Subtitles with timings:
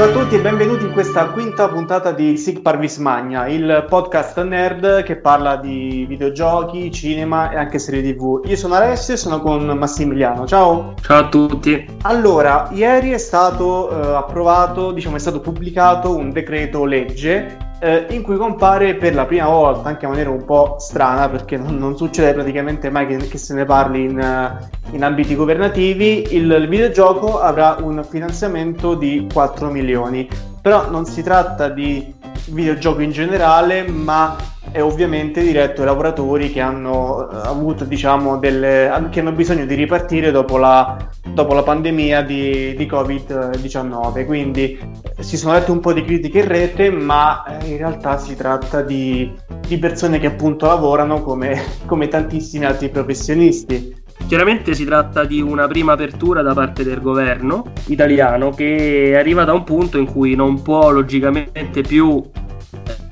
[0.00, 4.42] Ciao a tutti e benvenuti in questa quinta puntata di Sig Parvis Magna, il podcast
[4.42, 8.40] nerd che parla di videogiochi, cinema e anche serie tv.
[8.46, 10.46] Io sono Alessio e sono con Massimiliano.
[10.46, 10.94] Ciao!
[11.02, 11.86] Ciao a tutti!
[12.00, 18.22] Allora, ieri è stato eh, approvato, diciamo è stato pubblicato un decreto legge eh, in
[18.22, 21.96] cui compare per la prima volta, anche in maniera un po' strana, perché non, non
[21.96, 26.68] succede praticamente mai che, che, se ne parli in, eh, in ambiti governativi, il, il,
[26.68, 30.28] videogioco avrà un finanziamento di 4 milioni.
[30.60, 32.14] Però non si tratta di
[32.48, 34.36] videogioco in generale, ma
[34.72, 39.74] è ovviamente diretto ai lavoratori che hanno eh, avuto, diciamo, delle, che hanno bisogno di
[39.74, 40.96] ripartire dopo la,
[41.32, 44.24] dopo la pandemia di, di, Covid-19.
[44.26, 44.78] Quindi
[45.16, 48.36] eh, si sono lette un po' di critiche in rete, ma eh, in realtà si
[48.36, 49.32] tratta di,
[49.66, 53.98] di persone che appunto lavorano come, come tantissimi altri professionisti.
[54.26, 59.52] Chiaramente si tratta di una prima apertura da parte del governo italiano che arriva da
[59.52, 62.22] un punto in cui non può logicamente più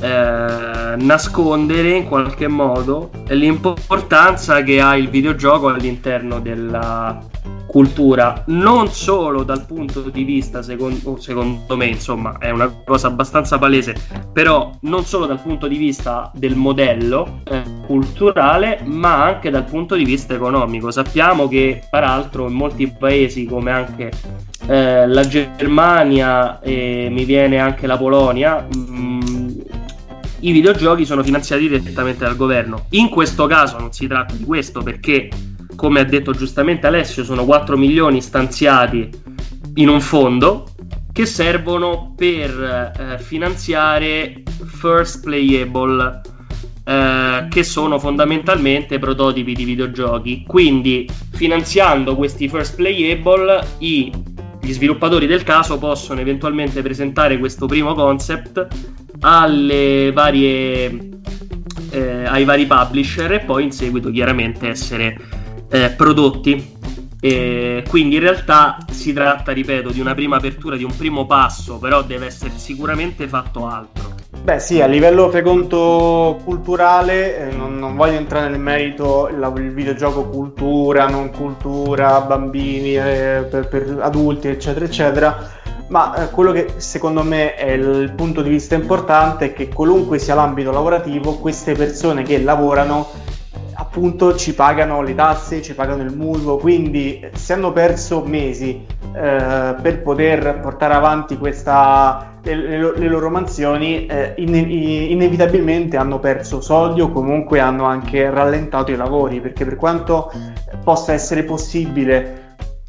[0.00, 7.18] eh, nascondere in qualche modo l'importanza che ha il videogioco all'interno della
[7.66, 13.58] cultura, non solo dal punto di vista, secondo, secondo me, insomma, è una cosa abbastanza
[13.58, 13.94] palese,
[14.32, 19.94] però non solo dal punto di vista del modello eh, culturale, ma anche dal punto
[19.94, 20.90] di vista economico.
[20.90, 24.10] Sappiamo che, peraltro, in molti paesi come anche
[24.68, 28.66] eh, la Germania e mi viene anche la Polonia,
[30.46, 32.86] i videogiochi sono finanziati direttamente dal governo.
[32.90, 35.28] In questo caso non si tratta di questo perché,
[35.74, 39.10] come ha detto giustamente Alessio, sono 4 milioni stanziati
[39.74, 40.68] in un fondo
[41.12, 42.50] che servono per
[43.18, 46.20] eh, finanziare first playable
[46.84, 50.44] eh, che sono fondamentalmente prototipi di videogiochi.
[50.46, 54.12] Quindi, finanziando questi first playable, i,
[54.66, 58.66] gli sviluppatori del caso possono eventualmente presentare questo primo concept
[59.20, 61.10] alle varie,
[61.90, 65.16] eh, ai vari publisher e poi in seguito chiaramente essere
[65.70, 66.74] eh, prodotti.
[67.20, 71.78] E quindi in realtà si tratta, ripeto, di una prima apertura, di un primo passo,
[71.78, 74.05] però deve essere sicuramente fatto altro.
[74.46, 79.52] Beh sì, a livello fai conto culturale, eh, non, non, voglio entrare nel merito il,
[79.56, 85.50] il videogioco cultura, non cultura, bambini, eh, per, per adulti, eccetera, eccetera.
[85.88, 90.20] Ma eh, quello che secondo me è il punto di vista importante è che qualunque
[90.20, 93.08] sia l'ambito lavorativo, queste persone che lavorano
[93.78, 99.74] appunto ci pagano le tasse, ci pagano il mutuo, quindi se hanno perso mesi eh,
[99.82, 107.00] per poter portare avanti questa, le, le, loro mansioni, eh, in, inevitabilmente hanno perso soldi
[107.00, 110.30] o comunque hanno anche rallentato i lavori, perché per quanto
[110.84, 112.44] possa essere possibile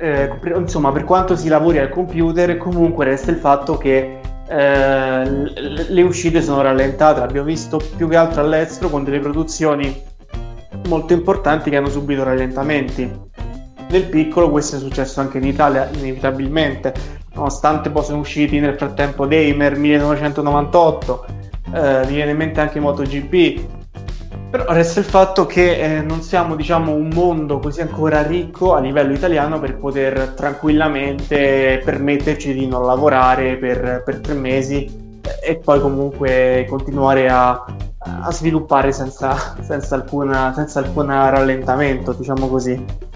[0.00, 4.18] eh, insomma, per quanto si lavori al computer, comunque resta il fatto che
[4.48, 7.20] eh, le uscite sono rallentate.
[7.20, 10.02] L'abbiamo visto più che altro all'estero con delle produzioni
[10.88, 13.28] molto importanti che hanno subito rallentamenti.
[13.90, 16.94] Nel piccolo questo è successo anche in Italia, inevitabilmente,
[17.40, 21.24] nonostante poi sono usciti nel frattempo Damer 1998,
[21.72, 23.60] eh, mi viene in mente anche MotoGP,
[24.50, 28.80] però resta il fatto che eh, non siamo, diciamo, un mondo così ancora ricco a
[28.80, 35.80] livello italiano per poter tranquillamente permetterci di non lavorare per, per tre mesi e poi
[35.80, 37.64] comunque continuare a,
[38.22, 43.08] a sviluppare senza, senza, alcuna, senza alcun rallentamento, diciamo così.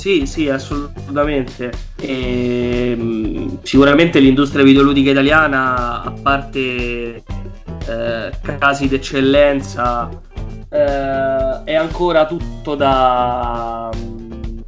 [0.00, 1.70] Sì, sì, assolutamente.
[1.96, 7.22] E, ehm, sicuramente l'industria videoludica italiana, a parte
[7.86, 10.08] eh, casi d'eccellenza
[10.70, 13.90] eh, è ancora tutto da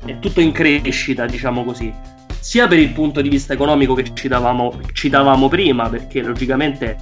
[0.05, 1.91] è tutto in crescita, diciamo così.
[2.39, 6.99] Sia per il punto di vista economico che citavamo, citavamo prima, perché logicamente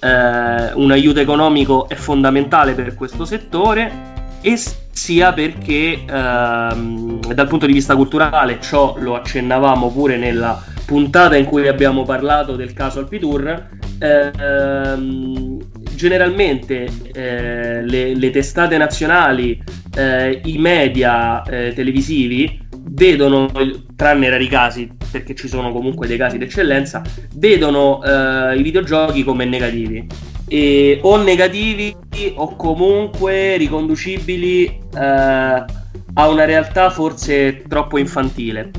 [0.00, 4.58] eh, un aiuto economico è fondamentale per questo settore, e
[4.90, 11.46] sia perché ehm, dal punto di vista culturale, ciò lo accennavamo pure nella puntata in
[11.46, 13.68] cui abbiamo parlato del caso Alpitour,
[13.98, 15.58] ehm,
[15.94, 19.62] generalmente eh, le, le, testate nazionali,
[19.96, 22.60] eh, i media eh, televisivi
[22.90, 23.50] vedono,
[23.96, 27.02] tranne rari casi, perché ci sono comunque dei casi d'eccellenza,
[27.36, 30.06] vedono eh, i videogiochi come negativi.
[30.54, 31.96] E, o negativi
[32.34, 38.70] o comunque riconducibili eh, a una realtà forse troppo infantile.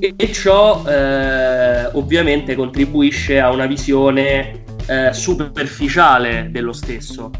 [0.00, 7.30] E, e ciò eh, ovviamente contribuisce a una visione eh, superficiale dello stesso,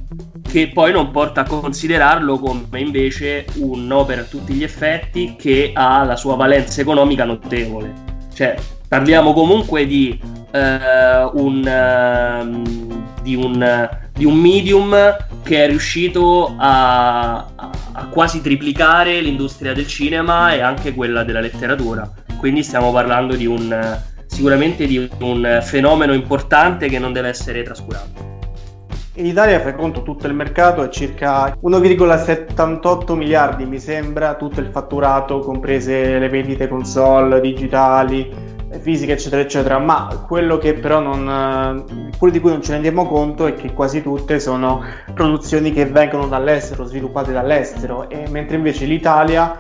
[0.49, 6.05] che poi non porta a considerarlo come invece un'opera a tutti gli effetti che ha
[6.05, 7.93] la sua valenza economica notevole.
[8.33, 8.55] Cioè,
[8.89, 12.88] Parliamo comunque di, uh, un, uh,
[13.23, 20.53] di, un, di un medium che è riuscito a, a, quasi triplicare l'industria del cinema
[20.53, 22.11] e anche quella della letteratura.
[22.39, 28.37] Quindi stiamo parlando di un, sicuramente di un fenomeno importante che non deve essere trascurato.
[29.15, 34.69] In Italia, fai conto, tutto il mercato è circa 1,78 miliardi, mi sembra, tutto il
[34.71, 38.31] fatturato, comprese le vendite console, digitali,
[38.81, 39.79] fisiche, eccetera, eccetera.
[39.79, 41.85] Ma quello che però non,
[42.19, 44.83] quello di cui non ci rendiamo conto è che quasi tutte sono
[45.15, 49.57] produzioni che vengono dall'estero, sviluppate dall'estero, e mentre invece l'Italia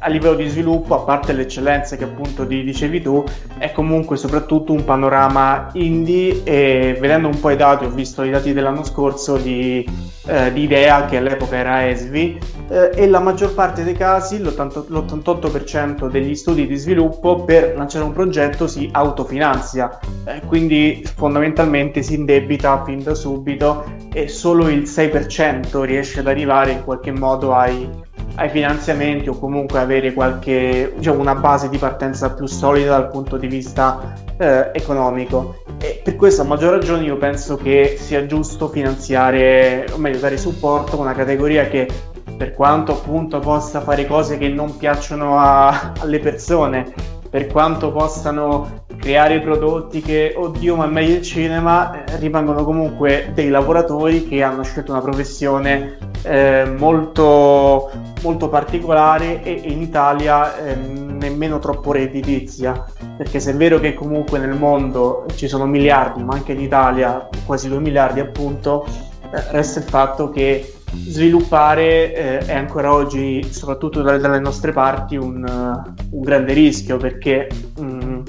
[0.00, 3.22] a livello di sviluppo, a parte le eccellenze che appunto dicevi tu,
[3.58, 8.30] è comunque soprattutto un panorama indie e vedendo un po' i dati, ho visto i
[8.30, 9.86] dati dell'anno scorso di,
[10.26, 12.38] eh, di Idea che all'epoca era ESVI
[12.70, 18.12] eh, e la maggior parte dei casi, l'88% degli studi di sviluppo per lanciare un
[18.12, 25.82] progetto si autofinanzia, eh, quindi fondamentalmente si indebita fin da subito e solo il 6%
[25.82, 28.08] riesce ad arrivare in qualche modo ai
[28.40, 33.36] ai finanziamenti o comunque avere qualche, diciamo, una base di partenza più solida dal punto
[33.36, 35.62] di vista eh, economico.
[35.78, 40.38] E per questo a maggior ragione io penso che sia giusto finanziare, o meglio dare
[40.38, 41.86] supporto a una categoria che
[42.34, 46.94] per quanto appunto possa fare cose che non piacciono a, alle persone,
[47.30, 53.30] per quanto possano creare prodotti che, oddio, ma è meglio il cinema, eh, rimangono comunque
[53.32, 57.90] dei lavoratori che hanno scelto una professione eh, molto,
[58.22, 62.84] molto particolare e in Italia eh, nemmeno troppo redditizia.
[63.16, 67.28] Perché se è vero che comunque nel mondo ci sono miliardi, ma anche in Italia
[67.46, 68.84] quasi 2 miliardi appunto,
[69.32, 75.16] eh, resta il fatto che sviluppare eh, è ancora oggi, soprattutto dalle, dalle nostre parti,
[75.16, 77.48] un, uh, un, grande rischio perché
[77.78, 78.20] mh, mm,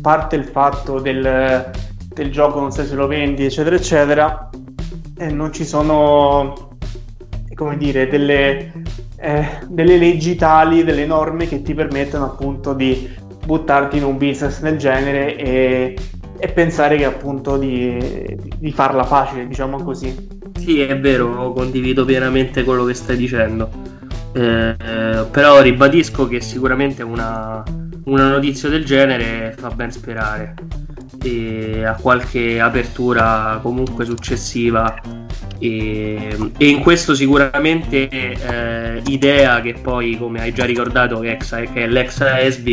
[0.00, 1.70] parte il fatto del,
[2.08, 4.50] del, gioco, non sai se lo vendi, eccetera, eccetera,
[5.18, 6.76] e non ci sono,
[7.54, 8.72] come dire, delle,
[9.16, 14.60] eh, delle leggi tali, delle norme che ti permettono appunto di buttarti in un business
[14.60, 15.96] del genere e,
[16.38, 18.26] e pensare che appunto di,
[18.58, 20.14] di farla facile, diciamo così.
[20.56, 23.70] Sì, è vero, condivido pienamente quello che stai dicendo.
[24.32, 24.76] Eh,
[25.30, 27.62] però ribadisco che sicuramente una,
[28.04, 30.54] una notizia del genere fa ben sperare
[31.22, 35.00] e a qualche apertura comunque successiva
[35.58, 41.36] e, e in questo sicuramente eh, idea che poi come hai già ricordato che,
[41.72, 42.68] è, l'ex ESB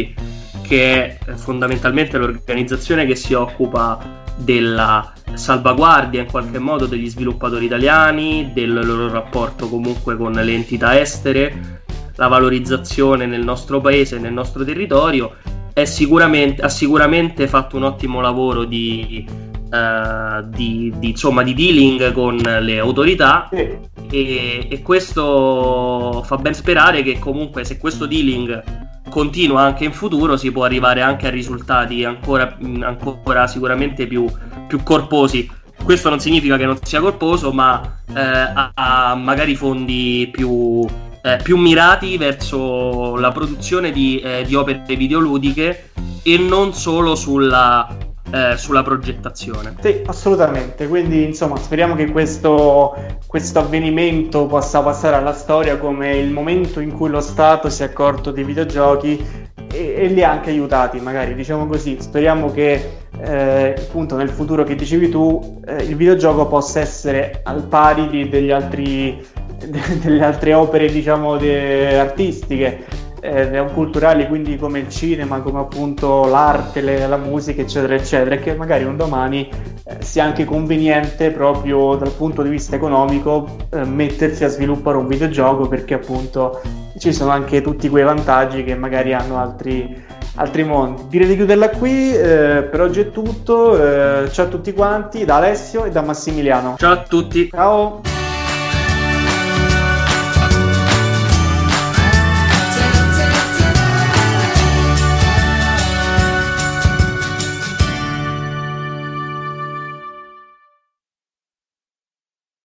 [0.68, 8.52] che è fondamentalmente l'organizzazione che si occupa della salvaguardia in qualche modo degli sviluppatori italiani,
[8.54, 11.82] del loro rapporto comunque con le entità estere,
[12.16, 15.36] la valorizzazione nel nostro paese, nel nostro territorio,
[15.84, 22.38] sicuramente, ha sicuramente fatto un ottimo lavoro di, uh, di, di, insomma, di dealing con
[22.38, 28.85] le autorità e, e questo fa ben sperare che comunque se questo dealing
[29.16, 34.30] continua anche in futuro si può arrivare anche a risultati ancora, ancora sicuramente più,
[34.68, 35.50] più corposi.
[35.82, 40.86] Questo non significa che non sia corposo, ma eh, ha magari fondi più,
[41.24, 45.92] eh, più mirati verso la produzione di, eh, di, opere videoludiche
[46.22, 47.88] e non solo sulla,
[48.36, 49.76] eh, sulla progettazione.
[49.80, 50.88] Sì, assolutamente.
[50.90, 52.94] Quindi, insomma, speriamo che questo,
[53.28, 57.86] questo avvenimento possa passare alla storia come il momento in cui lo Stato si è
[57.86, 59.26] accorto dei videogiochi
[59.72, 61.96] e, li ha anche aiutati, magari diciamo così.
[62.02, 67.64] Speriamo che eh, appunto nel futuro che dicevi tu eh, il videogioco possa essere al
[67.64, 69.26] pari di, degli altri
[70.04, 72.84] delle altre opere diciamo de- artistiche
[73.26, 78.40] eh, culturali quindi come il cinema come appunto l'arte le, la musica eccetera eccetera e
[78.40, 79.50] che magari un domani
[79.84, 85.08] eh, sia anche conveniente proprio dal punto di vista economico eh, mettersi a sviluppare un
[85.08, 86.62] videogioco perché appunto
[86.98, 90.04] ci sono anche tutti quei vantaggi che magari hanno altri
[90.36, 91.04] altri mondi.
[91.08, 93.82] Direi di chiuderla qui, eh, per oggi è tutto.
[93.82, 96.76] Eh, ciao a tutti quanti, da Alessio e da Massimiliano.
[96.78, 97.50] Ciao a tutti.
[97.50, 98.15] Ciao.